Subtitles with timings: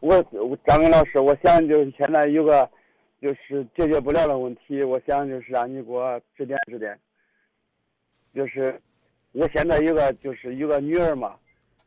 [0.00, 0.22] 我
[0.64, 2.70] 张明老师，我想就是现在有个
[3.20, 6.96] 就是解决不了的问题，我想就是让你给我指点指点。
[8.32, 8.80] 就是
[9.32, 11.36] 我现在有个就是有个女儿嘛，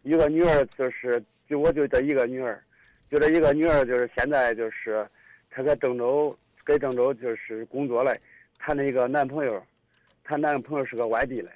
[0.02, 2.62] 有个女儿就是就我就这一个女儿，
[3.10, 5.08] 就这一个女儿就是现在就是
[5.50, 8.20] 她在郑州给郑州就是工作嘞，
[8.60, 9.64] 谈了一个男朋友，
[10.24, 11.50] 她男朋友是个外地嘞，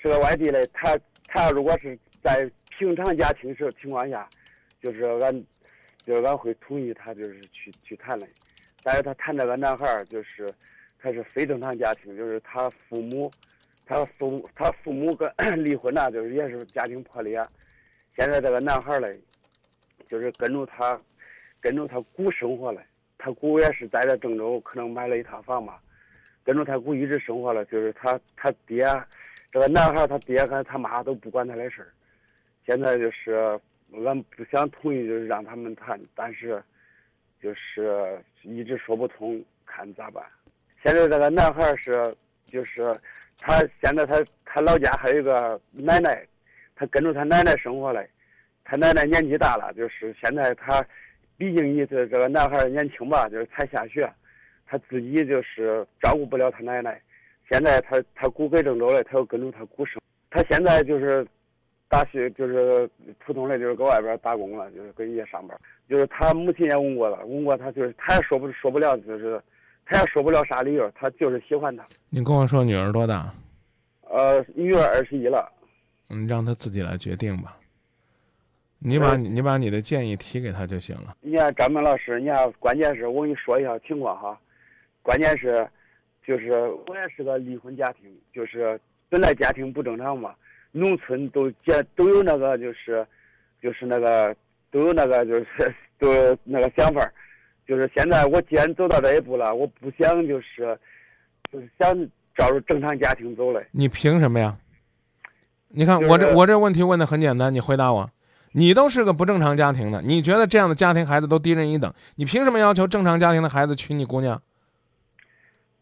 [0.00, 0.96] 是个外地嘞，她
[1.26, 4.28] 她如果是在平常家庭时情况下。
[4.84, 5.42] 就是俺，
[6.04, 8.28] 就是俺会同意他就是去去谈的，
[8.82, 10.52] 但是他谈这个男孩儿就是
[10.98, 13.30] 他是非正常家庭，就是他父母，
[13.86, 15.32] 他父母他父母跟
[15.64, 17.42] 离婚了，就是也是家庭破裂。
[18.14, 19.18] 现在这个男孩儿嘞，
[20.06, 21.00] 就是跟着他，
[21.62, 22.78] 跟着他姑生活嘞。
[23.16, 25.78] 他姑也是在这郑州，可能买了一套房嘛，
[26.44, 27.64] 跟着他姑一直生活了。
[27.64, 28.84] 就是他他爹，
[29.50, 31.88] 这个男孩儿他爹和他妈都不管他的事儿。
[32.66, 33.58] 现在就是。
[33.92, 36.60] 俺不想同意，就是让他们谈，但是
[37.40, 40.24] 就是一直说不通，看咋办。
[40.82, 42.12] 现在这个男孩是，
[42.50, 42.98] 就是
[43.38, 46.26] 他现在他他老家还有一个奶奶，
[46.74, 48.08] 他跟着他奶奶生活嘞。
[48.64, 50.84] 他奶奶年纪大了，就是现在他，
[51.36, 54.12] 毕竟你这这个男孩年轻吧，就是才下学，
[54.66, 57.00] 他自己就是照顾不了他奶奶。
[57.48, 60.00] 现在他他姑给郑州嘞，他又跟着他姑生。
[60.30, 61.24] 他现在就是。
[61.88, 65.56] 大学就是普通的，就是搁外边打工了，就是跟人家上班。
[65.88, 69.40] 就是他母亲也问过了，问过他，就是他也说不说不了，就是
[69.84, 71.86] 他也说不了啥理由，他就是喜欢他。
[72.08, 73.32] 你跟我说女儿多大？
[74.10, 75.50] 呃，女儿二十一了。
[76.10, 77.56] 嗯，让他自己来决定吧。
[78.78, 81.16] 你把你把你的建议提给他就行了。
[81.20, 84.38] 你看张明老师，你看关键是我跟你说一下情况哈，
[85.02, 85.66] 关键是
[86.26, 86.52] 就是
[86.86, 88.78] 我也是个离婚家庭，就是
[89.08, 90.34] 本来家庭不正常嘛。
[90.76, 93.06] 农村都见都有那个就是，
[93.62, 94.34] 就是那个
[94.72, 95.46] 都有那个就是
[96.00, 97.08] 都那个想法
[97.64, 100.76] 就是现在我既然走到这一步了，我不想就是，
[101.52, 101.96] 就是想
[102.34, 103.64] 照着正常家庭走嘞。
[103.70, 104.56] 你凭什么呀？
[105.68, 108.10] 你看我这我这问题问的很简单，你回答我，
[108.52, 114.42] 你都是个不正常家庭的，你觉得这样的家庭孩子都低人一等，你凭什么要求正常家庭的孩子娶你姑娘？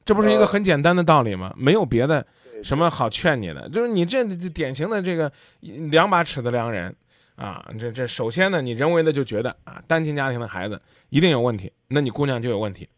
[0.04, 1.54] 这不是一个很简单的道理吗？
[1.56, 2.26] 没有别的。
[2.62, 3.68] 什么好劝你的？
[3.70, 5.32] 就是你这典型的这个
[5.90, 6.94] 两把尺子量人
[7.34, 7.68] 啊！
[7.76, 12.88] 这这首先呢，你人为的就觉得啊，单亲家庭的孩子一定有问题，那你姑娘就有问题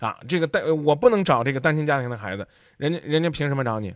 [0.00, 0.18] 啊！
[0.28, 3.94] 这个单我不能找这个单亲家庭的孩子，人家人家凭什么找你？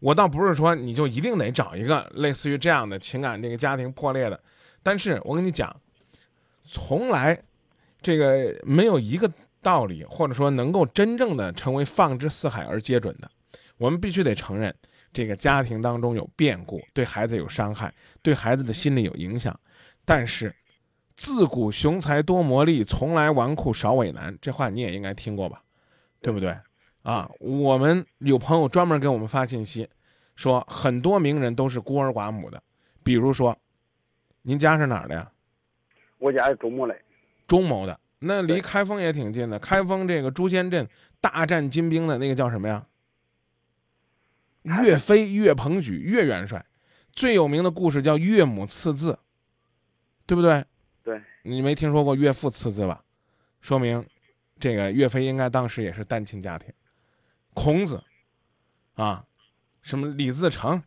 [0.00, 4.40] 我倒不是说你就一定得找一个类似于这样的情感这个家庭破裂的，
[4.82, 5.70] 但是我跟你讲，
[6.64, 7.38] 从来
[8.00, 9.30] 这个没有一个
[9.62, 13.30] 道理或者说能够真正的成为放之四海而皆准的。
[13.76, 14.74] 我们必须得承认，
[15.12, 17.92] 这个家庭当中有变故，对孩子有伤害，
[18.22, 19.58] 对孩子的心理有影响。
[20.04, 20.54] 但是，
[21.14, 24.36] 自古雄才多磨砺，从来纨绔少伟男。
[24.40, 25.62] 这话你也应该听过吧？
[26.20, 26.56] 对不对？
[27.02, 29.88] 啊，我们有朋友专门给我们发信息，
[30.34, 32.62] 说很多名人都是孤儿寡母的。
[33.02, 33.56] 比如说，
[34.42, 35.30] 您家是哪儿的呀？
[36.18, 36.98] 我家是中牟的。
[37.46, 39.58] 中牟的，那离开封也挺近的。
[39.58, 40.88] 开封这个朱仙镇
[41.20, 42.86] 大战金兵的那个叫什么呀？
[44.82, 46.64] 岳飞、岳鹏举、岳元帅，
[47.12, 49.18] 最有名的故事叫岳母刺字，
[50.26, 50.64] 对不对？
[51.02, 51.22] 对。
[51.42, 53.02] 你没听说过岳父刺字吧？
[53.60, 54.04] 说明，
[54.58, 56.70] 这个岳飞应该当时也是单亲家庭。
[57.54, 58.02] 孔子，
[58.94, 59.24] 啊，
[59.80, 60.82] 什么李自成，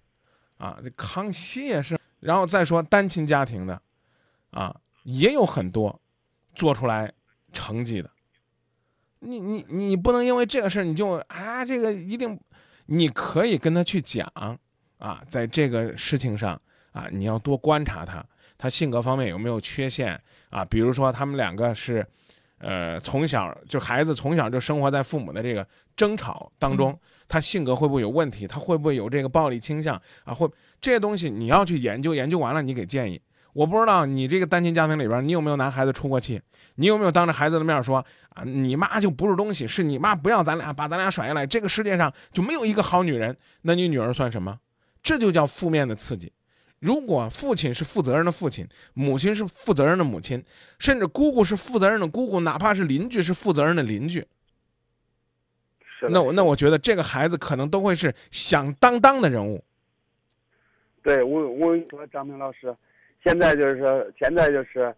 [0.58, 2.00] 啊，这康熙也是。
[2.20, 3.82] 然后再说单亲家庭的，
[4.52, 6.00] 啊，也有很多
[6.54, 7.12] 做出来
[7.52, 8.10] 成绩的。
[9.20, 12.40] 你你你不能因为这个事儿你就啊，这个一定。
[12.88, 14.30] 你可以跟他去讲
[14.98, 16.60] 啊，在这个事情上
[16.92, 18.26] 啊，你要多观察他，
[18.58, 20.20] 他性格方面有没有缺陷
[20.50, 20.66] 啊？
[20.66, 22.06] 比如说他们两个是，
[22.58, 28.46] 呃，从小就孩子从小就生活在父母的这个争吵当中，他性格会不会有问题？
[28.46, 29.96] 他会不会有这个暴力倾向
[30.26, 30.34] 啊？
[30.34, 30.50] 会
[30.82, 33.22] 这些东西你要去研究，研究完了你给建议。
[33.54, 36.42] 我不知道你这个单亲家庭里边，你有没有拿孩子出过气？
[36.76, 43.36] 你有没有当着孩子的面说啊，你妈就不是东西，是你妈不要咱俩，把咱俩甩下来，这个世界上就没有一个好女人？
[43.62, 44.58] 那你女儿算什么？
[45.04, 46.32] 这就叫负面的刺激。
[46.80, 50.44] 如果父亲是负责任的父亲，母亲是负责任的母亲，
[50.80, 54.26] 甚至姑姑是负责任的姑姑，哪怕是邻居是负责任的邻居，
[56.10, 59.64] 那我那我觉得这个孩子可能都会是响当当的人物。
[61.04, 62.76] 对我，我跟你说张明老师。
[63.24, 64.94] 现在就是说，现在就是，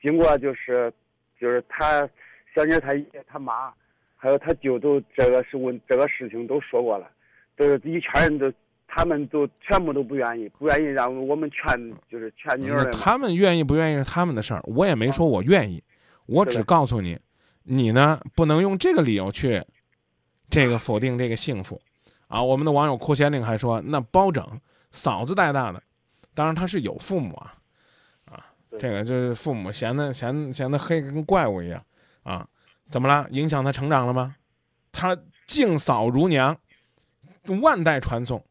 [0.00, 0.92] 经过就是，
[1.38, 2.08] 就是他
[2.54, 3.72] 小妮他爷他妈，
[4.16, 7.10] 还有他舅都这个是问这个事情都说过了，
[7.56, 8.50] 都是一圈人都
[8.88, 11.68] 他们都全部都不愿意，不愿意让我们劝，
[12.08, 12.90] 就是劝女儿。
[12.92, 15.82] 他们愿意不愿意是他们的事儿，我也没说我愿意，
[16.24, 17.18] 我只告诉你，
[17.64, 19.62] 你呢不能用这个理由去
[20.48, 21.78] 这个否定这个幸福
[22.28, 22.42] 啊。
[22.42, 25.82] 我们的网友酷仙令还说，那包拯嫂子带大的，
[26.34, 27.52] 当然他是有父母啊
[28.78, 31.82] 这个就是父母嫌的嫌嫌的黑跟怪物一样
[32.22, 32.46] 啊，
[32.90, 33.26] 怎么了？
[33.30, 34.36] 影响他成长了吗？
[34.92, 36.56] 他敬嫂如娘，
[37.62, 38.44] 万代传颂。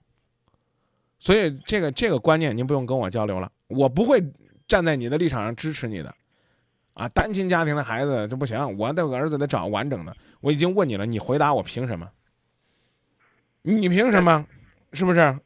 [1.20, 4.24] 所以这个这个观念您不用跟我交流了，我不会
[4.68, 6.14] 站在你的立场上支持你的，
[6.94, 10.16] 啊，单亲家庭的孩子这不行，我的儿子得找完整的。
[10.42, 12.10] 我已经问你了，你回答我凭什么？
[13.64, 14.46] 你凭什么？
[14.94, 15.40] 是不是？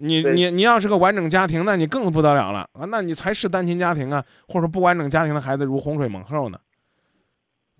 [0.00, 2.86] 你你你要是个完整家庭，那你更不得了了啊！
[2.88, 6.58] 那你才是单亲家庭啊，或者说不完整家庭的孩子如洪水猛兽呢。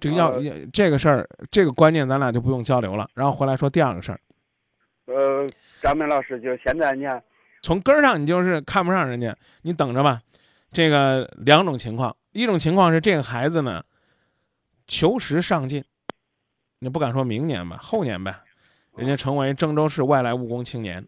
[0.01, 0.41] 这个要、
[0.73, 3.09] 这个事儿，这个观念咱俩就不用交流了。
[3.15, 4.21] 然后回来说第二个事儿，
[5.07, 5.49] 呃，
[5.81, 7.23] 张明老师，就现在你看，
[7.63, 10.21] 从根儿上你就是看不上人家，你等着吧。
[10.73, 13.83] 这个两种情况，一种情况是这个孩子呢，
[14.87, 15.85] 求实上进，
[16.81, 18.35] 你不敢说明年吧，后年呗，
[18.97, 21.05] 人家成为郑州市外来务工青年，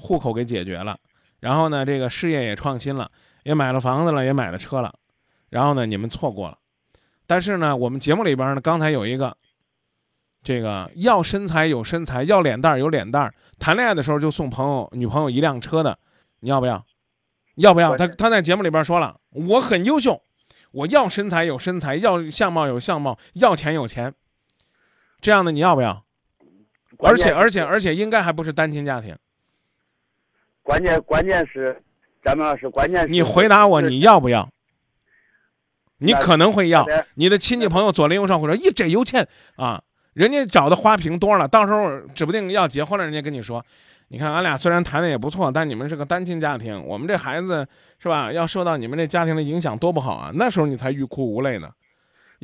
[0.00, 0.98] 户口给解决了，
[1.40, 3.10] 然后呢，这个事业也创新了，
[3.44, 4.94] 也买了房子了，也买了车了，
[5.50, 6.58] 然后呢，你们错过了。
[7.26, 9.36] 但是呢，我们节目里边呢，刚才有一个，
[10.42, 15.98] 这个要身材有身材，要脸蛋儿有脸蛋儿，谈恋爱的时候就送朋友女朋友一辆车的，
[16.40, 16.84] 你要不要？
[17.56, 17.96] 要不要？
[17.96, 20.22] 他他在节目里边说了，我很优秀，
[20.72, 24.14] 我要身材有身材，要相貌有相貌，要钱有钱，
[25.20, 26.04] 这样的你要不要？
[26.98, 29.16] 而且而且而且应该还不是单亲家庭。
[30.62, 31.80] 关键关键是，
[32.22, 34.48] 咱们老师，关键是你回答我，你要不要？
[35.98, 39.26] 你可能会要你的亲戚朋友左邻右舍会说：“咦，这有钱
[39.56, 39.82] 啊！
[40.14, 43.64] 人家找的花瓶多了，到时候指不定要结婚了，人家跟你说，
[44.08, 47.66] 你看俺俩虽然谈的也不错，但你们是个单亲家庭，我们这孩子
[47.98, 50.30] 是吧，要受到你们这家庭的影响多不好啊！
[50.34, 51.70] 那时候你才欲哭无泪呢。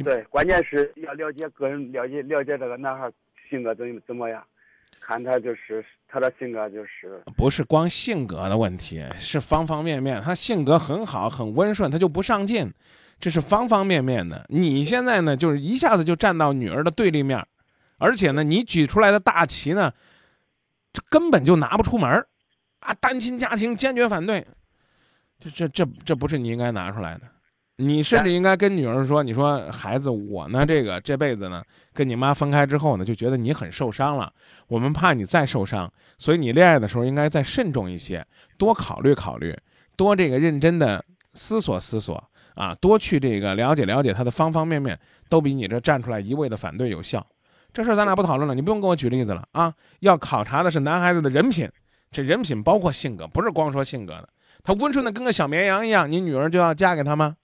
[0.04, 3.10] 对，关键是要了解个人，了解了解这个男孩
[3.48, 4.44] 性格怎怎么样，
[5.06, 10.20] 看他就是他的性格就是不是光性格的问题，是方方面面。
[10.20, 12.72] 他性格很好，很温顺，他就不上进，
[13.20, 14.44] 这是方方面面的。
[14.48, 17.46] 你现在呢，就是一下子就站到女儿的对立面，
[17.98, 19.92] 而且呢，你举出来的大旗呢，
[20.92, 22.26] 这根本就拿不出门
[22.80, 22.92] 啊！
[22.94, 24.44] 单亲家庭坚决反对，
[25.38, 27.22] 这这这这不是你应该拿出来的。
[27.78, 31.62] 你甚至应该跟女儿说：“你说孩子，我呢，这个这辈子呢，
[31.92, 34.32] 跟你妈分开之后呢，就觉得你很受伤了。
[34.66, 38.26] 我们怕你再受伤，所以你恋爱的时候应该再慎重一些，
[38.56, 39.54] 多考虑考虑，
[39.94, 42.22] 多这个认真的思索思索
[42.54, 47.26] 啊，多去这个了解了解他的方方面面，都比你这站出来一味的反对有效。
[47.74, 49.74] 这事儿咱俩不讨论了，你不用跟我举例子了啊。
[50.00, 51.70] 要考察的是男孩子的人品，
[52.10, 54.28] 这人品包括性格，不是光说性格的。
[54.64, 57.36] 他温顺的跟个小绵羊一样，你女儿就要嫁给他吗？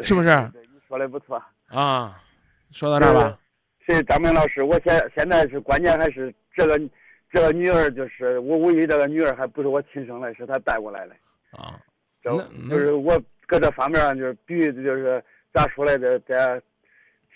[0.00, 1.40] 对是不是对你说的不错。
[1.66, 2.20] 啊，
[2.72, 3.38] 说到这儿吧，
[3.86, 6.80] 是张明老师，我现现在是关键还是这个
[7.30, 11.14] 这个女儿，就是我唯一这个女儿还不是我亲生的，是她带过来的。
[11.52, 11.78] 啊，
[12.22, 12.30] 这
[12.68, 16.62] 就是我搁这方面就是必须就是咋说来着，得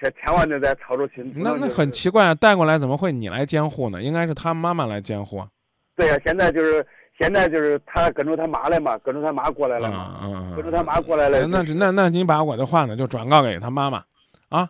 [0.00, 1.32] 千千万得得操出心。
[1.36, 4.02] 那那很奇怪啊，带过来怎么会你来监护呢？
[4.02, 5.48] 应该是他妈妈来监护啊。
[5.96, 6.84] 对呀、现在就是
[7.18, 11.46] 现在就是他跟着他妈来嘛，跟着他妈过来了嗯嘛，嗯跟着他妈过来了。
[11.46, 14.02] 那就是那那你把我的话呢就转告给他妈妈，
[14.48, 14.68] 啊，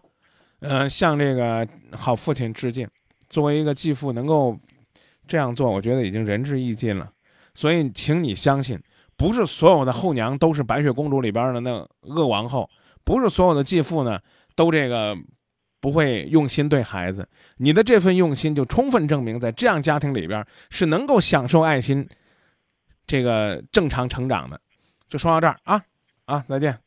[0.61, 2.89] 呃，向这个好父亲致敬。
[3.29, 4.57] 作为一个继父，能够
[5.27, 7.11] 这样做，我觉得已经仁至义尽了。
[7.55, 8.79] 所以，请你相信，
[9.17, 11.71] 不是所有的后娘都是白雪公主里边的那
[12.03, 12.69] 恶王后，
[13.05, 14.19] 不是所有的继父呢
[14.55, 15.17] 都这个
[15.81, 17.27] 不会用心对孩子。
[17.57, 22.07] 你的这份用心，就充分证明在这样家庭里边是能够享受爱心，
[23.07, 24.61] 这个正常成长的。
[25.09, 25.83] 就说到这儿啊
[26.25, 26.79] 啊，再见。